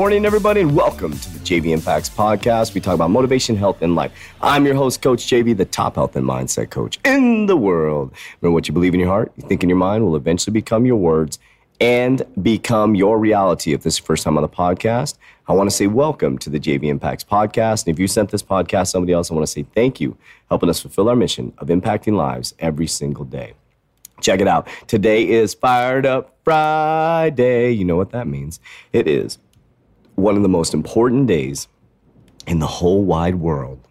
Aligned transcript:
morning, 0.00 0.24
everybody, 0.24 0.62
and 0.62 0.74
welcome 0.74 1.12
to 1.12 1.30
the 1.30 1.38
JV 1.40 1.72
Impacts 1.72 2.08
podcast. 2.08 2.72
We 2.72 2.80
talk 2.80 2.94
about 2.94 3.10
motivation, 3.10 3.54
health, 3.54 3.82
and 3.82 3.94
life. 3.94 4.10
I'm 4.40 4.64
your 4.64 4.74
host, 4.74 5.02
Coach 5.02 5.26
JV, 5.26 5.54
the 5.54 5.66
top 5.66 5.96
health 5.96 6.16
and 6.16 6.26
mindset 6.26 6.70
coach 6.70 6.98
in 7.04 7.44
the 7.44 7.54
world. 7.54 8.10
Remember 8.40 8.54
what 8.54 8.66
you 8.66 8.72
believe 8.72 8.94
in 8.94 9.00
your 9.00 9.10
heart, 9.10 9.30
you 9.36 9.46
think 9.46 9.62
in 9.62 9.68
your 9.68 9.76
mind 9.76 10.02
will 10.02 10.16
eventually 10.16 10.54
become 10.54 10.86
your 10.86 10.96
words 10.96 11.38
and 11.82 12.22
become 12.40 12.94
your 12.94 13.18
reality. 13.18 13.74
If 13.74 13.82
this 13.82 13.96
is 13.96 13.98
your 13.98 14.06
first 14.06 14.24
time 14.24 14.38
on 14.38 14.42
the 14.42 14.48
podcast, 14.48 15.18
I 15.46 15.52
want 15.52 15.68
to 15.68 15.76
say 15.76 15.86
welcome 15.86 16.38
to 16.38 16.48
the 16.48 16.58
JV 16.58 16.84
Impacts 16.84 17.22
podcast. 17.22 17.86
And 17.86 17.94
if 17.94 17.98
you 17.98 18.08
sent 18.08 18.30
this 18.30 18.42
podcast 18.42 18.84
to 18.84 18.86
somebody 18.86 19.12
else, 19.12 19.30
I 19.30 19.34
want 19.34 19.46
to 19.46 19.52
say 19.52 19.66
thank 19.74 20.00
you, 20.00 20.16
helping 20.48 20.70
us 20.70 20.80
fulfill 20.80 21.10
our 21.10 21.16
mission 21.16 21.52
of 21.58 21.68
impacting 21.68 22.14
lives 22.14 22.54
every 22.58 22.86
single 22.86 23.26
day. 23.26 23.52
Check 24.22 24.40
it 24.40 24.48
out. 24.48 24.66
Today 24.86 25.28
is 25.28 25.52
Fired 25.52 26.06
Up 26.06 26.34
Friday. 26.42 27.72
You 27.72 27.84
know 27.84 27.96
what 27.96 28.12
that 28.12 28.26
means. 28.26 28.60
It 28.94 29.06
is 29.06 29.36
one 30.20 30.36
of 30.36 30.42
the 30.42 30.48
most 30.48 30.74
important 30.74 31.26
days 31.26 31.68
in 32.46 32.58
the 32.58 32.66
whole 32.66 33.04
wide 33.04 33.36
world. 33.36 33.86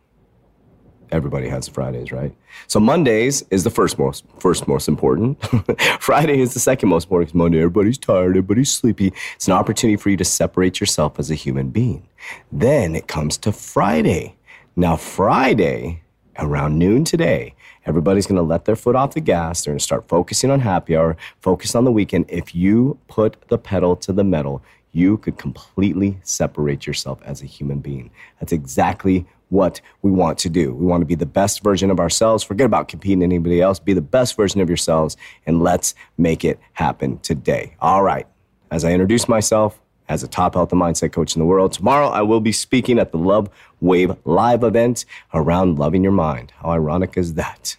Everybody 1.12 1.50
has 1.50 1.68
Fridays, 1.68 2.12
right? 2.12 2.36
So 2.68 2.80
Mondays 2.80 3.44
is 3.50 3.64
the 3.64 3.72
first 3.72 3.98
most 3.98 4.24
first 4.38 4.68
most 4.68 4.88
important. 4.88 5.44
Friday 6.00 6.40
is 6.40 6.54
the 6.54 6.60
second 6.60 6.90
most 6.90 7.06
important. 7.06 7.34
Monday, 7.34 7.58
everybody's 7.58 7.98
tired, 7.98 8.38
everybody's 8.38 8.72
sleepy. 8.72 9.12
It's 9.36 9.48
an 9.48 9.54
opportunity 9.54 9.98
for 9.98 10.12
you 10.12 10.18
to 10.18 10.26
separate 10.26 10.80
yourself 10.80 11.18
as 11.18 11.32
a 11.32 11.36
human 11.36 11.72
being. 11.72 12.08
Then 12.52 12.96
it 12.96 13.08
comes 13.08 13.38
to 13.40 13.52
Friday. 13.52 14.36
Now 14.76 14.98
Friday, 14.98 16.04
around 16.38 16.78
noon 16.78 17.04
today, 17.06 17.56
Everybody's 17.90 18.28
going 18.28 18.36
to 18.36 18.44
let 18.44 18.66
their 18.66 18.76
foot 18.76 18.96
off 18.96 19.16
the 19.16 19.20
gas. 19.20 19.64
They're 19.64 19.72
going 19.72 19.80
to 19.80 19.84
start 19.84 20.08
focusing 20.08 20.52
on 20.52 20.60
happy 20.60 20.96
hour, 20.96 21.18
focus 21.42 21.74
on 21.74 21.86
the 21.86 21.92
weekend. 21.92 22.26
If 22.28 22.54
you 22.54 23.00
put 23.08 23.38
the 23.48 23.58
pedal 23.58 23.96
to 23.98 24.14
the 24.14 24.24
metal, 24.24 24.62
you 24.92 25.18
could 25.18 25.38
completely 25.38 26.20
separate 26.24 26.88
yourself 26.88 27.20
as 27.24 27.42
a 27.42 27.46
human 27.46 27.80
being. 27.80 28.12
That's 28.40 28.52
exactly 28.52 29.26
what 29.50 29.82
we 30.02 30.12
want 30.12 30.38
to 30.40 30.50
do. 30.50 30.74
We 30.74 30.86
want 30.86 31.02
to 31.02 31.06
be 31.06 31.16
the 31.16 31.26
best 31.26 31.64
version 31.64 31.90
of 31.92 32.00
ourselves. 32.00 32.44
Forget 32.44 32.66
about 32.66 32.88
competing 32.88 33.24
anybody 33.24 33.62
else. 33.62 33.80
Be 33.80 33.94
the 33.94 34.02
best 34.02 34.36
version 34.36 34.62
of 34.62 34.70
yourselves, 34.70 35.18
and 35.46 35.62
let's 35.62 35.96
make 36.18 36.46
it 36.46 36.60
happen 36.74 37.20
today. 37.20 37.76
All 37.82 38.04
right. 38.04 38.28
As 38.72 38.86
I 38.86 38.92
introduce 38.92 39.28
myself, 39.28 39.80
as 40.10 40.24
a 40.24 40.28
top 40.28 40.56
health 40.56 40.72
and 40.72 40.82
mindset 40.82 41.12
coach 41.14 41.36
in 41.36 41.40
the 41.40 41.46
world. 41.46 41.72
Tomorrow, 41.72 42.10
I 42.10 42.24
will 42.24 42.42
be 42.42 42.52
speaking 42.52 43.00
at 43.00 43.12
the 43.12 43.18
Love 43.18 43.50
Wave 43.80 44.12
live 44.26 44.64
event 44.64 45.06
around 45.34 45.78
loving 45.78 46.04
your 46.04 46.12
mind. 46.12 46.52
How 46.58 46.72
ironic 46.72 47.16
is 47.16 47.36
that? 47.36 47.78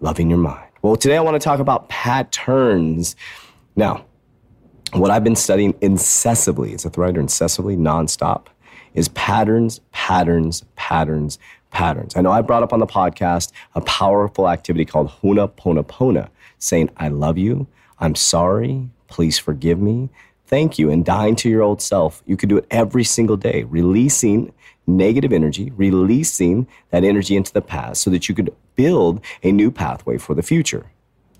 Loving 0.00 0.28
your 0.28 0.38
mind. 0.38 0.68
Well, 0.82 0.96
today 0.96 1.16
I 1.16 1.20
want 1.20 1.34
to 1.34 1.44
talk 1.44 1.58
about 1.58 1.88
patterns. 1.88 3.16
Now, 3.74 4.04
what 4.92 5.10
I've 5.10 5.24
been 5.24 5.36
studying 5.36 5.74
incessantly, 5.80 6.72
it's 6.72 6.84
a 6.84 6.90
writer 6.90 7.20
incessantly, 7.20 7.76
nonstop, 7.76 8.46
is 8.94 9.08
patterns, 9.08 9.80
patterns, 9.92 10.64
patterns, 10.76 11.38
patterns. 11.70 12.16
I 12.16 12.22
know 12.22 12.30
I 12.30 12.40
brought 12.40 12.62
up 12.62 12.72
on 12.72 12.80
the 12.80 12.86
podcast 12.86 13.52
a 13.74 13.80
powerful 13.82 14.48
activity 14.48 14.84
called 14.84 15.10
Ho'oponopono, 15.10 16.28
saying, 16.58 16.90
I 16.96 17.08
love 17.08 17.36
you, 17.36 17.66
I'm 17.98 18.14
sorry, 18.14 18.88
please 19.08 19.38
forgive 19.38 19.80
me, 19.80 20.08
thank 20.46 20.78
you 20.78 20.90
and 20.90 21.04
dying 21.04 21.36
to 21.36 21.48
your 21.48 21.62
old 21.62 21.82
self. 21.82 22.22
You 22.26 22.36
could 22.36 22.48
do 22.48 22.56
it 22.56 22.66
every 22.70 23.04
single 23.04 23.36
day, 23.36 23.64
releasing 23.64 24.52
negative 24.86 25.32
energy, 25.32 25.72
releasing 25.76 26.66
that 26.90 27.04
energy 27.04 27.36
into 27.36 27.52
the 27.52 27.60
past 27.60 28.02
so 28.02 28.10
that 28.10 28.28
you 28.28 28.34
could 28.34 28.54
build 28.76 29.20
a 29.42 29.50
new 29.52 29.70
pathway 29.70 30.16
for 30.16 30.34
the 30.34 30.42
future. 30.42 30.86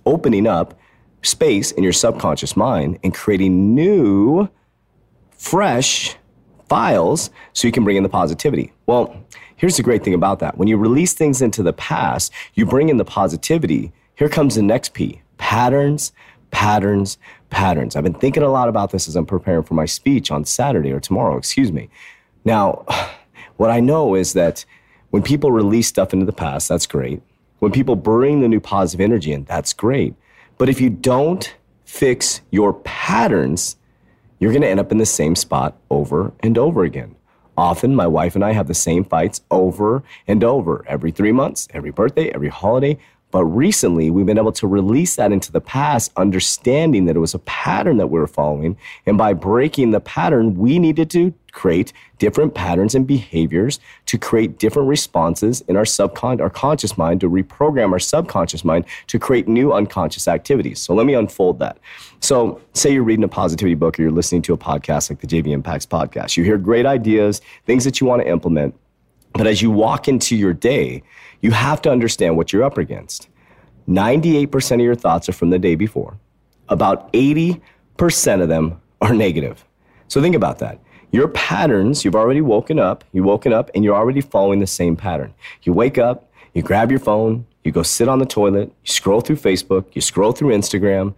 Opening 0.04 0.46
up 0.46 0.78
space 1.26 1.72
in 1.72 1.82
your 1.82 1.92
subconscious 1.92 2.56
mind 2.56 2.98
and 3.02 3.14
creating 3.14 3.74
new, 3.74 4.48
fresh 5.30 6.16
files 6.68 7.30
so 7.52 7.68
you 7.68 7.72
can 7.72 7.84
bring 7.84 7.96
in 7.96 8.02
the 8.02 8.08
positivity. 8.08 8.72
Well, 8.86 9.24
here's 9.56 9.76
the 9.76 9.82
great 9.82 10.04
thing 10.04 10.14
about 10.14 10.38
that. 10.40 10.58
When 10.58 10.68
you 10.68 10.76
release 10.76 11.12
things 11.12 11.42
into 11.42 11.62
the 11.62 11.72
past, 11.72 12.32
you 12.54 12.66
bring 12.66 12.88
in 12.88 12.96
the 12.96 13.04
positivity. 13.04 13.92
Here 14.14 14.28
comes 14.28 14.54
the 14.54 14.62
next 14.62 14.94
P 14.94 15.22
patterns, 15.38 16.12
patterns, 16.50 17.18
patterns. 17.50 17.94
I've 17.94 18.04
been 18.04 18.14
thinking 18.14 18.42
a 18.42 18.48
lot 18.48 18.68
about 18.68 18.90
this 18.90 19.06
as 19.06 19.16
I'm 19.16 19.26
preparing 19.26 19.62
for 19.62 19.74
my 19.74 19.84
speech 19.84 20.30
on 20.30 20.44
Saturday 20.44 20.92
or 20.92 21.00
tomorrow, 21.00 21.36
excuse 21.36 21.70
me. 21.70 21.90
Now, 22.44 22.84
what 23.56 23.70
I 23.70 23.80
know 23.80 24.14
is 24.14 24.32
that 24.32 24.64
when 25.10 25.22
people 25.22 25.52
release 25.52 25.88
stuff 25.88 26.12
into 26.12 26.26
the 26.26 26.32
past, 26.32 26.68
that's 26.68 26.86
great. 26.86 27.22
When 27.58 27.72
people 27.72 27.96
bring 27.96 28.40
the 28.40 28.48
new 28.48 28.60
positive 28.60 29.02
energy 29.02 29.32
in, 29.32 29.44
that's 29.44 29.72
great. 29.72 30.14
But 30.58 30.68
if 30.68 30.80
you 30.80 30.90
don't 30.90 31.54
fix 31.84 32.40
your 32.50 32.72
patterns, 32.72 33.76
you're 34.38 34.52
going 34.52 34.62
to 34.62 34.68
end 34.68 34.80
up 34.80 34.92
in 34.92 34.98
the 34.98 35.06
same 35.06 35.34
spot 35.34 35.76
over 35.90 36.32
and 36.40 36.56
over 36.58 36.84
again. 36.84 37.14
Often, 37.58 37.94
my 37.94 38.06
wife 38.06 38.34
and 38.34 38.44
I 38.44 38.52
have 38.52 38.66
the 38.66 38.74
same 38.74 39.04
fights 39.04 39.40
over 39.50 40.02
and 40.26 40.44
over 40.44 40.84
every 40.86 41.10
three 41.10 41.32
months, 41.32 41.68
every 41.72 41.90
birthday, 41.90 42.28
every 42.30 42.48
holiday. 42.48 42.98
But 43.30 43.44
recently, 43.44 44.10
we've 44.10 44.26
been 44.26 44.38
able 44.38 44.52
to 44.52 44.66
release 44.66 45.16
that 45.16 45.32
into 45.32 45.50
the 45.50 45.60
past, 45.60 46.12
understanding 46.16 47.06
that 47.06 47.16
it 47.16 47.20
was 47.20 47.34
a 47.34 47.40
pattern 47.40 47.96
that 47.96 48.06
we 48.06 48.18
were 48.18 48.26
following. 48.26 48.76
And 49.04 49.18
by 49.18 49.32
breaking 49.32 49.90
the 49.90 50.00
pattern, 50.00 50.54
we 50.54 50.78
needed 50.78 51.10
to 51.10 51.34
create 51.52 51.92
different 52.18 52.54
patterns 52.54 52.94
and 52.94 53.06
behaviors 53.06 53.80
to 54.04 54.18
create 54.18 54.58
different 54.58 54.88
responses 54.88 55.62
in 55.68 55.76
our 55.76 55.84
subcon 55.84 56.38
our 56.38 56.50
conscious 56.50 56.98
mind 56.98 57.18
to 57.18 57.30
reprogram 57.30 57.92
our 57.92 57.98
subconscious 57.98 58.62
mind 58.62 58.84
to 59.06 59.18
create 59.18 59.48
new 59.48 59.72
unconscious 59.72 60.28
activities. 60.28 60.78
So 60.78 60.94
let 60.94 61.06
me 61.06 61.14
unfold 61.14 61.58
that. 61.60 61.78
So 62.20 62.60
say 62.74 62.92
you're 62.92 63.02
reading 63.02 63.24
a 63.24 63.28
positivity 63.28 63.74
book 63.74 63.98
or 63.98 64.02
you're 64.02 64.10
listening 64.10 64.42
to 64.42 64.52
a 64.52 64.58
podcast 64.58 65.08
like 65.08 65.20
the 65.20 65.26
JV 65.26 65.48
Impacts 65.48 65.86
podcast. 65.86 66.36
You 66.36 66.44
hear 66.44 66.58
great 66.58 66.84
ideas, 66.84 67.40
things 67.64 67.84
that 67.84 68.00
you 68.00 68.06
want 68.06 68.20
to 68.20 68.28
implement. 68.28 68.74
But 69.36 69.46
as 69.46 69.60
you 69.62 69.70
walk 69.70 70.08
into 70.08 70.36
your 70.36 70.52
day, 70.52 71.02
you 71.40 71.50
have 71.50 71.82
to 71.82 71.90
understand 71.90 72.36
what 72.36 72.52
you're 72.52 72.64
up 72.64 72.78
against. 72.78 73.28
98% 73.88 74.74
of 74.74 74.80
your 74.80 74.94
thoughts 74.94 75.28
are 75.28 75.32
from 75.32 75.50
the 75.50 75.58
day 75.58 75.74
before. 75.74 76.18
About 76.68 77.12
80% 77.12 77.60
of 78.42 78.48
them 78.48 78.80
are 79.00 79.14
negative. 79.14 79.64
So 80.08 80.20
think 80.20 80.34
about 80.34 80.58
that. 80.60 80.80
Your 81.12 81.28
patterns, 81.28 82.04
you've 82.04 82.16
already 82.16 82.40
woken 82.40 82.78
up, 82.78 83.04
you've 83.12 83.24
woken 83.24 83.52
up 83.52 83.70
and 83.74 83.84
you're 83.84 83.94
already 83.94 84.20
following 84.20 84.58
the 84.58 84.66
same 84.66 84.96
pattern. 84.96 85.32
You 85.62 85.72
wake 85.72 85.98
up, 85.98 86.30
you 86.52 86.62
grab 86.62 86.90
your 86.90 87.00
phone, 87.00 87.46
you 87.62 87.70
go 87.72 87.82
sit 87.82 88.08
on 88.08 88.18
the 88.18 88.26
toilet, 88.26 88.72
you 88.82 88.92
scroll 88.92 89.20
through 89.20 89.36
Facebook, 89.36 89.86
you 89.94 90.00
scroll 90.00 90.32
through 90.32 90.54
Instagram, 90.56 91.14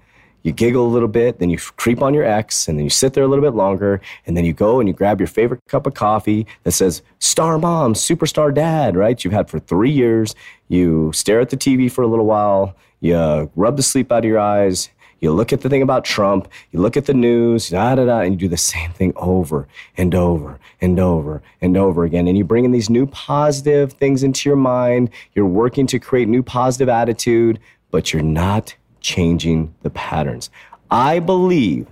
you 0.48 0.53
giggle 0.53 0.86
a 0.86 0.88
little 0.88 1.09
bit, 1.09 1.38
then 1.38 1.50
you 1.50 1.59
creep 1.59 2.03
on 2.03 2.14
your 2.14 2.25
ex, 2.25 2.66
and 2.66 2.78
then 2.78 2.84
you 2.84 2.91
sit 2.91 3.12
there 3.12 3.22
a 3.22 3.28
little 3.28 3.44
bit 3.44 3.54
longer, 3.54 4.00
and 4.26 4.36
then 4.36 4.44
you 4.44 4.53
go 4.53 4.81
and 4.81 4.88
you 4.88 4.94
grab 4.94 5.20
your 5.20 5.28
favorite 5.28 5.60
cup 5.69 5.86
of 5.86 5.94
coffee 5.94 6.47
that 6.64 6.72
says 6.72 7.03
Star 7.20 7.59
Mom, 7.59 7.94
Superstar 7.94 8.53
Dad, 8.53 8.97
right? 8.97 9.22
You've 9.22 9.34
had 9.34 9.48
for 9.48 9.60
three 9.60 9.91
years. 9.91 10.34
You 10.69 11.12
stare 11.12 11.41
at 11.41 11.50
the 11.50 11.56
TV 11.56 11.91
for 11.91 12.03
a 12.03 12.06
little 12.06 12.26
while, 12.26 12.75
you 13.00 13.50
rub 13.54 13.76
the 13.76 13.82
sleep 13.82 14.10
out 14.10 14.19
of 14.20 14.25
your 14.25 14.41
eyes, 14.41 14.91
you 15.20 15.32
look 15.32 15.53
at 15.53 15.62
the 15.62 15.69
thing 15.69 15.82
about 15.82 16.04
Trump, 16.04 16.48
you 16.70 16.81
look 16.81 16.97
at 16.97 17.06
the 17.06 17.14
news, 17.14 17.70
da 17.70 17.94
da 17.94 18.06
da, 18.06 18.20
and 18.20 18.34
you 18.34 18.38
do 18.38 18.48
the 18.48 18.56
same 18.56 18.92
thing 18.92 19.12
over 19.16 19.66
and 19.97 20.14
over 20.14 20.58
and 20.81 20.98
over 20.98 21.42
and 21.60 21.76
over 21.76 22.04
again. 22.04 22.28
And 22.28 22.38
you 22.38 22.44
bring 22.44 22.64
in 22.64 22.70
these 22.70 22.88
new 22.88 23.06
positive 23.06 23.92
things 23.92 24.22
into 24.22 24.48
your 24.48 24.56
mind. 24.56 25.10
You're 25.34 25.47
working 25.47 25.87
to 25.88 25.98
create 25.98 26.28
new 26.28 26.42
positive 26.42 26.88
attitude, 26.88 27.58
but 27.90 28.12
you're 28.12 28.22
not 28.22 28.75
changing 29.00 29.74
the 29.82 29.90
patterns. 29.90 30.50
I 30.90 31.18
believe 31.18 31.86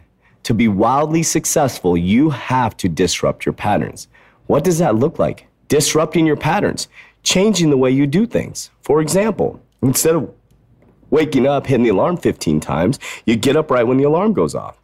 to 0.45 0.55
be 0.55 0.69
wildly 0.69 1.23
successful, 1.23 1.97
you 1.97 2.31
have 2.31 2.77
to 2.77 2.89
disrupt 2.89 3.45
your 3.45 3.53
patterns. 3.53 4.09
What 4.47 4.63
does 4.63 4.79
that 4.79 4.95
look 4.95 5.19
like? 5.19 5.49
Disrupting 5.69 6.25
your 6.25 6.37
patterns, 6.37 6.89
changing 7.25 7.71
the 7.71 7.77
way 7.77 7.91
you 7.91 8.07
do 8.07 8.27
things. 8.27 8.71
For 8.83 9.01
example, 9.01 9.61
instead 9.83 10.15
of 10.15 10.33
waking 11.11 11.47
up, 11.47 11.67
hitting 11.67 11.83
the 11.83 11.91
alarm 11.91 12.17
15 12.17 12.61
times, 12.61 12.99
you 13.25 13.37
get 13.37 13.57
up 13.57 13.71
right 13.71 13.85
when 13.87 13.97
the 13.97 14.05
alarm 14.05 14.33
goes 14.33 14.55
off. 14.55 14.79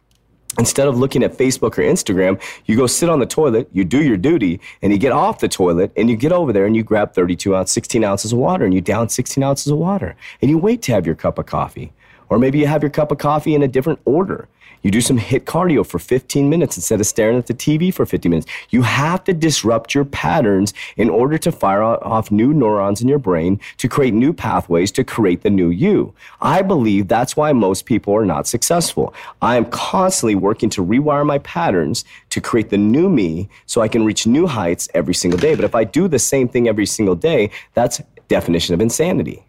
Instead 0.59 0.87
of 0.87 0.99
looking 0.99 1.23
at 1.23 1.33
Facebook 1.33 1.77
or 1.77 1.81
Instagram, 1.81 2.39
you 2.65 2.75
go 2.75 2.85
sit 2.85 3.09
on 3.09 3.19
the 3.19 3.25
toilet, 3.25 3.67
you 3.73 3.83
do 3.83 4.03
your 4.03 4.17
duty, 4.17 4.59
and 4.81 4.91
you 4.91 4.99
get 4.99 5.11
off 5.11 5.39
the 5.39 5.47
toilet 5.47 5.91
and 5.97 6.09
you 6.09 6.15
get 6.15 6.31
over 6.31 6.53
there 6.53 6.65
and 6.65 6.75
you 6.75 6.83
grab 6.83 7.13
32 7.13 7.55
ounces, 7.55 7.73
16 7.73 8.03
ounces 8.03 8.33
of 8.33 8.39
water 8.39 8.63
and 8.63 8.73
you 8.73 8.81
down 8.81 9.09
16 9.09 9.41
ounces 9.41 9.71
of 9.71 9.77
water 9.77 10.15
and 10.41 10.51
you 10.51 10.57
wait 10.57 10.81
to 10.83 10.91
have 10.91 11.05
your 11.05 11.15
cup 11.15 11.39
of 11.39 11.45
coffee. 11.47 11.91
Or 12.29 12.39
maybe 12.39 12.59
you 12.59 12.67
have 12.67 12.81
your 12.81 12.89
cup 12.89 13.11
of 13.11 13.17
coffee 13.17 13.55
in 13.55 13.63
a 13.63 13.67
different 13.67 13.99
order. 14.05 14.47
You 14.83 14.91
do 14.91 14.99
some 14.99 15.17
HIIT 15.17 15.45
cardio 15.45 15.85
for 15.85 15.97
15 15.97 16.49
minutes 16.49 16.75
instead 16.75 16.99
of 16.99 17.07
staring 17.07 17.37
at 17.37 17.47
the 17.47 17.53
TV 17.53 17.93
for 17.93 18.05
50 18.05 18.27
minutes. 18.27 18.47
You 18.69 18.81
have 18.81 19.23
to 19.23 19.33
disrupt 19.33 19.95
your 19.95 20.03
patterns 20.03 20.73
in 20.97 21.09
order 21.09 21.37
to 21.37 21.53
fire 21.53 21.81
off 21.81 22.31
new 22.31 22.53
neurons 22.53 23.01
in 23.01 23.07
your 23.07 23.17
brain, 23.17 23.61
to 23.77 23.87
create 23.87 24.13
new 24.13 24.33
pathways, 24.33 24.91
to 24.91 25.03
create 25.05 25.41
the 25.41 25.49
new 25.49 25.69
you. 25.69 26.13
I 26.41 26.61
believe 26.61 27.07
that's 27.07 27.37
why 27.37 27.53
most 27.53 27.85
people 27.85 28.13
are 28.13 28.25
not 28.25 28.45
successful. 28.45 29.13
I 29.41 29.55
am 29.55 29.65
constantly 29.65 30.35
working 30.35 30.69
to 30.71 30.85
rewire 30.85 31.25
my 31.25 31.37
patterns 31.39 32.03
to 32.31 32.41
create 32.41 32.69
the 32.69 32.77
new 32.77 33.07
me 33.07 33.47
so 33.65 33.79
I 33.81 33.87
can 33.87 34.03
reach 34.03 34.27
new 34.27 34.47
heights 34.47 34.89
every 34.93 35.13
single 35.13 35.39
day. 35.39 35.55
But 35.55 35.63
if 35.63 35.75
I 35.75 35.85
do 35.85 36.09
the 36.09 36.19
same 36.19 36.49
thing 36.49 36.67
every 36.67 36.85
single 36.85 37.15
day, 37.15 37.51
that's 37.73 38.01
definition 38.27 38.73
of 38.73 38.81
insanity. 38.81 39.45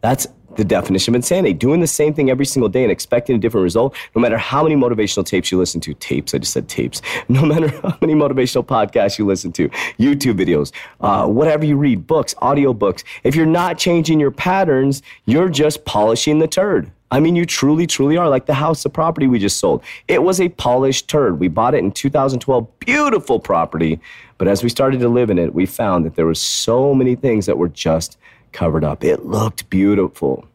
That's 0.00 0.28
the 0.56 0.64
definition 0.64 1.12
of 1.12 1.16
insanity. 1.16 1.52
Doing 1.52 1.80
the 1.80 1.86
same 1.86 2.14
thing 2.14 2.30
every 2.30 2.46
single 2.46 2.68
day 2.68 2.82
and 2.82 2.92
expecting 2.92 3.36
a 3.36 3.38
different 3.38 3.62
result, 3.62 3.94
no 4.14 4.20
matter 4.20 4.38
how 4.38 4.62
many 4.62 4.74
motivational 4.74 5.24
tapes 5.24 5.52
you 5.52 5.58
listen 5.58 5.80
to, 5.82 5.94
tapes, 5.94 6.34
I 6.34 6.38
just 6.38 6.52
said 6.52 6.68
tapes, 6.68 7.02
no 7.28 7.44
matter 7.44 7.68
how 7.68 7.96
many 8.00 8.14
motivational 8.14 8.64
podcasts 8.64 9.18
you 9.18 9.26
listen 9.26 9.52
to, 9.52 9.68
YouTube 9.98 10.38
videos, 10.38 10.72
uh, 11.00 11.26
whatever 11.26 11.64
you 11.64 11.76
read, 11.76 12.06
books, 12.06 12.34
audio 12.38 12.72
books, 12.72 13.04
if 13.24 13.34
you're 13.34 13.46
not 13.46 13.78
changing 13.78 14.20
your 14.20 14.30
patterns, 14.30 15.02
you're 15.26 15.48
just 15.48 15.84
polishing 15.84 16.38
the 16.38 16.48
turd. 16.48 16.90
I 17.10 17.20
mean, 17.20 17.36
you 17.36 17.46
truly, 17.46 17.86
truly 17.86 18.18
are 18.18 18.28
like 18.28 18.44
the 18.44 18.54
house, 18.54 18.82
the 18.82 18.90
property 18.90 19.26
we 19.26 19.38
just 19.38 19.58
sold. 19.58 19.82
It 20.08 20.22
was 20.22 20.40
a 20.40 20.50
polished 20.50 21.08
turd. 21.08 21.40
We 21.40 21.48
bought 21.48 21.74
it 21.74 21.78
in 21.78 21.90
2012, 21.90 22.78
beautiful 22.80 23.40
property. 23.40 23.98
But 24.36 24.46
as 24.46 24.62
we 24.62 24.68
started 24.68 25.00
to 25.00 25.08
live 25.08 25.30
in 25.30 25.38
it, 25.38 25.54
we 25.54 25.64
found 25.64 26.04
that 26.04 26.16
there 26.16 26.26
were 26.26 26.34
so 26.34 26.94
many 26.94 27.16
things 27.16 27.46
that 27.46 27.56
were 27.56 27.68
just 27.68 28.18
covered 28.52 28.84
up. 28.84 29.04
It 29.04 29.26
looked 29.26 29.70
beautiful. 29.70 30.46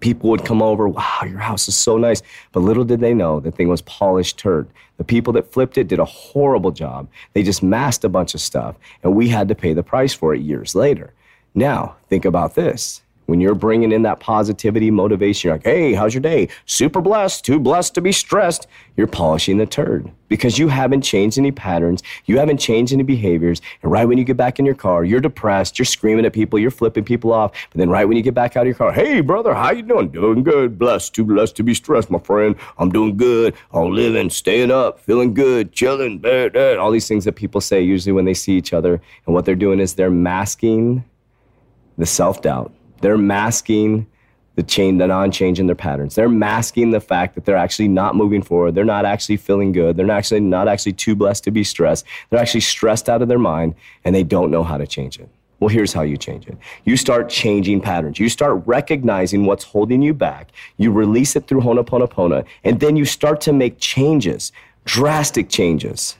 People 0.00 0.30
would 0.30 0.44
come 0.44 0.62
over, 0.62 0.88
wow, 0.88 1.20
your 1.24 1.38
house 1.38 1.68
is 1.68 1.76
so 1.76 1.96
nice. 1.96 2.22
But 2.50 2.60
little 2.60 2.84
did 2.84 3.00
they 3.00 3.14
know 3.14 3.38
the 3.38 3.52
thing 3.52 3.68
was 3.68 3.82
polished 3.82 4.38
turd. 4.38 4.68
The 4.96 5.04
people 5.04 5.32
that 5.34 5.52
flipped 5.52 5.78
it 5.78 5.88
did 5.88 6.00
a 6.00 6.04
horrible 6.04 6.72
job. 6.72 7.08
They 7.34 7.42
just 7.42 7.62
masked 7.62 8.04
a 8.04 8.08
bunch 8.08 8.34
of 8.34 8.40
stuff, 8.40 8.76
and 9.02 9.14
we 9.14 9.28
had 9.28 9.48
to 9.48 9.54
pay 9.54 9.74
the 9.74 9.82
price 9.82 10.12
for 10.12 10.34
it 10.34 10.40
years 10.40 10.74
later. 10.74 11.12
Now, 11.54 11.96
think 12.08 12.24
about 12.24 12.54
this 12.54 13.02
when 13.26 13.40
you're 13.40 13.54
bringing 13.54 13.92
in 13.92 14.02
that 14.02 14.20
positivity, 14.20 14.90
motivation, 14.90 15.48
you're 15.48 15.54
like, 15.54 15.64
hey, 15.64 15.92
how's 15.92 16.14
your 16.14 16.20
day? 16.20 16.48
Super 16.66 17.00
blessed, 17.00 17.44
too 17.44 17.58
blessed 17.58 17.94
to 17.94 18.00
be 18.00 18.12
stressed. 18.12 18.66
You're 18.96 19.06
polishing 19.06 19.58
the 19.58 19.66
turd 19.66 20.10
because 20.28 20.58
you 20.58 20.68
haven't 20.68 21.02
changed 21.02 21.38
any 21.38 21.52
patterns. 21.52 22.02
You 22.26 22.38
haven't 22.38 22.58
changed 22.58 22.92
any 22.92 23.04
behaviors. 23.04 23.62
And 23.82 23.92
right 23.92 24.06
when 24.06 24.18
you 24.18 24.24
get 24.24 24.36
back 24.36 24.58
in 24.58 24.66
your 24.66 24.74
car, 24.74 25.04
you're 25.04 25.20
depressed. 25.20 25.78
You're 25.78 25.86
screaming 25.86 26.26
at 26.26 26.32
people. 26.32 26.58
You're 26.58 26.70
flipping 26.70 27.04
people 27.04 27.32
off. 27.32 27.52
But 27.70 27.78
then 27.78 27.90
right 27.90 28.06
when 28.06 28.16
you 28.16 28.22
get 28.22 28.34
back 28.34 28.56
out 28.56 28.62
of 28.62 28.66
your 28.66 28.74
car, 28.74 28.92
hey, 28.92 29.20
brother, 29.20 29.54
how 29.54 29.70
you 29.72 29.82
doing? 29.82 30.08
Doing 30.08 30.42
good. 30.42 30.78
Blessed, 30.78 31.14
too 31.14 31.24
blessed 31.24 31.56
to 31.56 31.62
be 31.62 31.74
stressed, 31.74 32.10
my 32.10 32.18
friend. 32.18 32.56
I'm 32.78 32.90
doing 32.90 33.16
good. 33.16 33.54
I'm 33.72 33.92
living, 33.92 34.30
staying 34.30 34.70
up, 34.70 35.00
feeling 35.00 35.32
good, 35.32 35.72
chilling, 35.72 36.18
bad, 36.18 36.54
bad. 36.54 36.78
all 36.78 36.90
these 36.90 37.08
things 37.08 37.24
that 37.24 37.32
people 37.32 37.60
say 37.60 37.80
usually 37.80 38.12
when 38.12 38.24
they 38.24 38.34
see 38.34 38.56
each 38.56 38.72
other. 38.72 39.00
And 39.26 39.34
what 39.34 39.44
they're 39.44 39.54
doing 39.54 39.80
is 39.80 39.94
they're 39.94 40.10
masking 40.10 41.04
the 41.98 42.06
self-doubt 42.06 42.72
they're 43.02 43.18
masking 43.18 44.06
the 44.54 44.62
change, 44.62 44.98
the 44.98 45.06
non-change 45.06 45.58
in 45.58 45.66
their 45.66 45.76
patterns. 45.76 46.14
They're 46.14 46.28
masking 46.28 46.90
the 46.90 47.00
fact 47.00 47.34
that 47.34 47.44
they're 47.44 47.56
actually 47.56 47.88
not 47.88 48.14
moving 48.14 48.42
forward. 48.42 48.74
They're 48.74 48.84
not 48.84 49.04
actually 49.04 49.38
feeling 49.38 49.72
good. 49.72 49.96
They're 49.96 50.06
not 50.06 50.18
actually 50.18 50.40
not 50.40 50.68
actually 50.68 50.92
too 50.92 51.14
blessed 51.14 51.44
to 51.44 51.50
be 51.50 51.64
stressed. 51.64 52.04
They're 52.30 52.40
actually 52.40 52.60
stressed 52.60 53.08
out 53.08 53.22
of 53.22 53.28
their 53.28 53.38
mind, 53.38 53.74
and 54.04 54.14
they 54.14 54.22
don't 54.22 54.50
know 54.50 54.62
how 54.62 54.76
to 54.76 54.86
change 54.86 55.18
it. 55.18 55.28
Well, 55.58 55.68
here's 55.68 55.92
how 55.92 56.02
you 56.02 56.16
change 56.16 56.48
it. 56.48 56.58
You 56.84 56.96
start 56.96 57.28
changing 57.28 57.80
patterns. 57.80 58.18
You 58.18 58.28
start 58.28 58.62
recognizing 58.66 59.46
what's 59.46 59.64
holding 59.64 60.02
you 60.02 60.12
back. 60.12 60.50
You 60.76 60.90
release 60.90 61.36
it 61.36 61.46
through 61.46 61.60
Ho'oponopono, 61.60 62.44
and 62.64 62.80
then 62.80 62.96
you 62.96 63.04
start 63.04 63.40
to 63.42 63.52
make 63.52 63.78
changes, 63.78 64.52
drastic 64.84 65.48
changes 65.48 66.16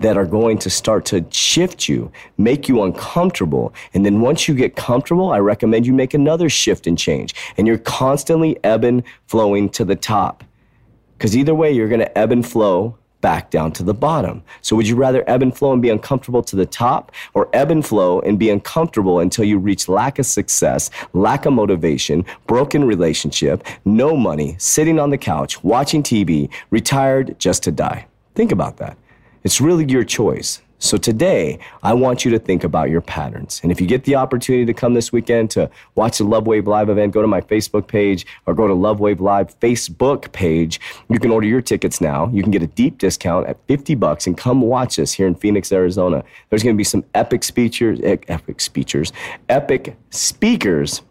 that 0.00 0.16
are 0.16 0.26
going 0.26 0.58
to 0.58 0.70
start 0.70 1.04
to 1.06 1.24
shift 1.30 1.88
you, 1.88 2.10
make 2.36 2.68
you 2.68 2.82
uncomfortable. 2.82 3.72
And 3.94 4.04
then 4.04 4.20
once 4.20 4.48
you 4.48 4.54
get 4.54 4.76
comfortable, 4.76 5.30
I 5.30 5.38
recommend 5.38 5.86
you 5.86 5.92
make 5.92 6.14
another 6.14 6.48
shift 6.48 6.86
and 6.86 6.98
change. 6.98 7.34
And 7.56 7.66
you're 7.66 7.78
constantly 7.78 8.58
ebbing, 8.64 8.88
and 8.88 9.02
flowing 9.26 9.68
to 9.70 9.84
the 9.84 9.96
top. 9.96 10.44
Because 11.16 11.36
either 11.36 11.54
way, 11.54 11.72
you're 11.72 11.88
going 11.88 12.00
to 12.00 12.18
ebb 12.18 12.32
and 12.32 12.46
flow 12.46 12.96
back 13.20 13.50
down 13.50 13.72
to 13.72 13.82
the 13.82 13.94
bottom. 13.94 14.42
So 14.62 14.76
would 14.76 14.86
you 14.86 14.94
rather 14.94 15.28
ebb 15.28 15.42
and 15.42 15.56
flow 15.56 15.72
and 15.72 15.82
be 15.82 15.90
uncomfortable 15.90 16.42
to 16.44 16.56
the 16.56 16.66
top 16.66 17.10
or 17.34 17.48
ebb 17.52 17.70
and 17.70 17.84
flow 17.84 18.20
and 18.20 18.38
be 18.38 18.50
uncomfortable 18.50 19.18
until 19.18 19.44
you 19.44 19.58
reach 19.58 19.88
lack 19.88 20.18
of 20.18 20.26
success, 20.26 20.90
lack 21.12 21.44
of 21.44 21.52
motivation, 21.52 22.24
broken 22.46 22.84
relationship, 22.84 23.64
no 23.84 24.16
money, 24.16 24.54
sitting 24.58 25.00
on 25.00 25.10
the 25.10 25.18
couch, 25.18 25.62
watching 25.64 26.02
TV, 26.02 26.48
retired 26.70 27.34
just 27.38 27.64
to 27.64 27.72
die? 27.72 28.06
Think 28.34 28.52
about 28.52 28.76
that. 28.76 28.96
It's 29.44 29.60
really 29.60 29.84
your 29.84 30.04
choice. 30.04 30.60
So 30.80 30.96
today, 30.96 31.58
I 31.82 31.92
want 31.92 32.24
you 32.24 32.30
to 32.30 32.38
think 32.38 32.62
about 32.62 32.88
your 32.88 33.00
patterns. 33.00 33.60
And 33.64 33.72
if 33.72 33.80
you 33.80 33.86
get 33.88 34.04
the 34.04 34.14
opportunity 34.14 34.64
to 34.64 34.72
come 34.72 34.94
this 34.94 35.10
weekend 35.10 35.50
to 35.52 35.68
watch 35.96 36.18
the 36.18 36.24
Love 36.24 36.46
Wave 36.46 36.68
Live 36.68 36.88
event, 36.88 37.12
go 37.12 37.20
to 37.20 37.26
my 37.26 37.40
Facebook 37.40 37.88
page 37.88 38.24
or 38.46 38.54
go 38.54 38.68
to 38.68 38.74
Love 38.74 39.00
Wave 39.00 39.20
Live 39.20 39.58
Facebook 39.58 40.30
page. 40.30 40.80
You 41.08 41.18
can 41.18 41.32
order 41.32 41.48
your 41.48 41.60
tickets 41.60 42.00
now. 42.00 42.30
You 42.32 42.44
can 42.44 42.52
get 42.52 42.62
a 42.62 42.68
deep 42.68 42.98
discount 42.98 43.48
at 43.48 43.58
50 43.66 43.96
bucks 43.96 44.28
and 44.28 44.38
come 44.38 44.60
watch 44.60 45.00
us 45.00 45.12
here 45.12 45.26
in 45.26 45.34
Phoenix, 45.34 45.72
Arizona. 45.72 46.22
There's 46.48 46.62
going 46.62 46.76
to 46.76 46.78
be 46.78 46.84
some 46.84 47.04
epic 47.12 47.42
speakers, 47.42 47.98
epic 48.04 48.60
speakers, 48.60 49.12
epic 49.48 49.96
speakers 50.10 51.02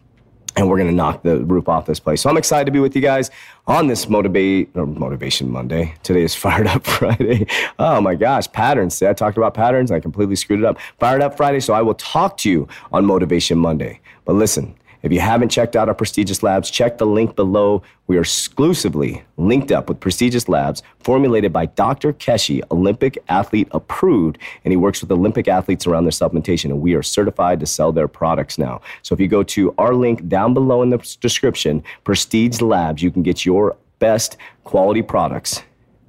and 0.58 0.68
we're 0.68 0.76
going 0.76 0.88
to 0.88 0.94
knock 0.94 1.22
the 1.22 1.38
roof 1.44 1.68
off 1.68 1.86
this 1.86 2.00
place. 2.00 2.20
So 2.20 2.28
I'm 2.28 2.36
excited 2.36 2.64
to 2.64 2.72
be 2.72 2.80
with 2.80 2.96
you 2.96 3.00
guys 3.00 3.30
on 3.68 3.86
this 3.86 4.08
motivate 4.08 4.70
or 4.74 4.82
uh, 4.82 4.86
motivation 4.86 5.48
Monday. 5.48 5.94
Today 6.02 6.22
is 6.22 6.34
fired 6.44 6.66
up 6.66 6.84
Friday. 6.84 7.46
Oh 7.78 8.00
my 8.00 8.16
gosh, 8.16 8.50
patterns. 8.50 8.96
See, 8.96 9.06
I 9.06 9.12
talked 9.12 9.36
about 9.36 9.54
patterns. 9.54 9.92
I 9.92 10.00
completely 10.00 10.34
screwed 10.34 10.58
it 10.58 10.64
up. 10.66 10.78
Fired 10.98 11.22
up 11.22 11.36
Friday. 11.36 11.60
So 11.60 11.74
I 11.74 11.82
will 11.82 11.94
talk 11.94 12.36
to 12.38 12.50
you 12.50 12.66
on 12.92 13.04
motivation 13.04 13.56
Monday. 13.56 14.00
But 14.24 14.34
listen, 14.34 14.74
if 15.02 15.12
you 15.12 15.20
haven't 15.20 15.50
checked 15.50 15.76
out 15.76 15.88
our 15.88 15.94
prestigious 15.94 16.42
labs, 16.42 16.70
check 16.70 16.98
the 16.98 17.06
link 17.06 17.36
below. 17.36 17.82
We 18.06 18.16
are 18.16 18.22
exclusively 18.22 19.22
linked 19.36 19.70
up 19.70 19.88
with 19.88 20.00
prestigious 20.00 20.48
labs 20.48 20.82
formulated 21.00 21.52
by 21.52 21.66
Dr. 21.66 22.12
Keshi, 22.12 22.62
Olympic 22.70 23.18
athlete 23.28 23.68
approved, 23.70 24.38
and 24.64 24.72
he 24.72 24.76
works 24.76 25.00
with 25.00 25.12
Olympic 25.12 25.46
athletes 25.46 25.86
around 25.86 26.04
their 26.04 26.10
supplementation, 26.10 26.66
and 26.66 26.80
we 26.80 26.94
are 26.94 27.02
certified 27.02 27.60
to 27.60 27.66
sell 27.66 27.92
their 27.92 28.08
products 28.08 28.58
now. 28.58 28.80
So 29.02 29.12
if 29.12 29.20
you 29.20 29.28
go 29.28 29.42
to 29.44 29.74
our 29.78 29.94
link 29.94 30.26
down 30.28 30.54
below 30.54 30.82
in 30.82 30.90
the 30.90 30.98
description, 31.20 31.84
Prestige 32.04 32.60
Labs, 32.60 33.02
you 33.02 33.10
can 33.10 33.22
get 33.22 33.44
your 33.44 33.76
best 33.98 34.36
quality 34.64 35.02
products 35.02 35.62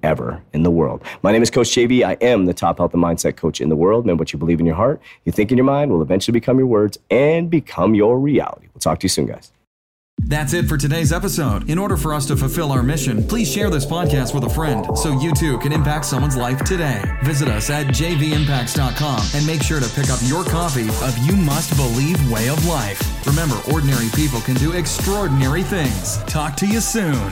ever 0.03 0.41
in 0.53 0.63
the 0.63 0.71
world. 0.71 1.03
My 1.23 1.31
name 1.31 1.41
is 1.41 1.49
Coach 1.49 1.69
JV. 1.69 2.03
I 2.03 2.13
am 2.21 2.45
the 2.45 2.53
top 2.53 2.77
health 2.77 2.93
and 2.93 3.03
mindset 3.03 3.35
coach 3.35 3.61
in 3.61 3.69
the 3.69 3.75
world. 3.75 4.05
Man, 4.05 4.17
what 4.17 4.33
you 4.33 4.39
believe 4.39 4.59
in 4.59 4.65
your 4.65 4.75
heart, 4.75 5.01
you 5.25 5.31
think 5.31 5.51
in 5.51 5.57
your 5.57 5.65
mind 5.65 5.91
will 5.91 6.01
eventually 6.01 6.33
become 6.33 6.57
your 6.57 6.67
words 6.67 6.97
and 7.09 7.49
become 7.49 7.95
your 7.95 8.19
reality. 8.19 8.67
We'll 8.73 8.81
talk 8.81 8.99
to 8.99 9.05
you 9.05 9.09
soon, 9.09 9.27
guys. 9.27 9.51
That's 10.21 10.53
it 10.53 10.67
for 10.67 10.77
today's 10.77 11.13
episode. 11.13 11.69
In 11.69 11.77
order 11.77 11.95
for 11.95 12.13
us 12.13 12.25
to 12.27 12.35
fulfill 12.35 12.71
our 12.71 12.83
mission, 12.83 13.25
please 13.25 13.49
share 13.49 13.69
this 13.69 13.85
podcast 13.85 14.33
with 14.33 14.43
a 14.43 14.49
friend 14.49 14.85
so 14.97 15.17
you 15.19 15.33
too 15.33 15.57
can 15.59 15.71
impact 15.71 16.05
someone's 16.05 16.35
life 16.35 16.63
today. 16.65 17.01
Visit 17.23 17.47
us 17.47 17.69
at 17.69 17.87
jvimpacts.com 17.87 19.25
and 19.33 19.47
make 19.47 19.63
sure 19.63 19.79
to 19.79 19.89
pick 19.89 20.09
up 20.09 20.19
your 20.23 20.43
copy 20.43 20.89
of 20.89 21.17
You 21.19 21.35
Must 21.37 21.75
Believe 21.77 22.31
Way 22.31 22.49
of 22.49 22.63
Life. 22.65 23.25
Remember, 23.25 23.59
ordinary 23.71 24.09
people 24.13 24.41
can 24.41 24.55
do 24.55 24.73
extraordinary 24.73 25.63
things. 25.63 26.17
Talk 26.23 26.55
to 26.57 26.67
you 26.67 26.81
soon. 26.81 27.31